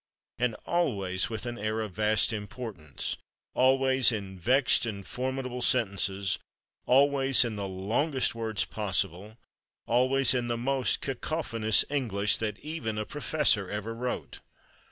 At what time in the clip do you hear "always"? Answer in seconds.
0.65-1.29, 3.53-4.11, 6.87-7.45, 9.85-10.33